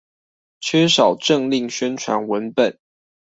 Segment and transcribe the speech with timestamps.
[0.59, 2.79] 缺少政令宣傳文本